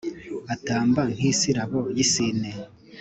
[0.53, 2.51] Atamba nk’isirabo y’isine